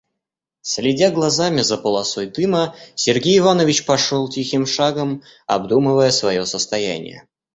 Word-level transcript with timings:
Следя 0.63 1.11
глазами 1.11 1.61
за 1.61 1.77
полосой 1.77 2.25
дыма, 2.25 2.75
Сергей 2.95 3.37
Иванович 3.37 3.85
пошел 3.85 4.27
тихим 4.27 4.65
шагом, 4.65 5.21
обдумывая 5.45 6.09
свое 6.09 6.47
состояние. 6.47 7.27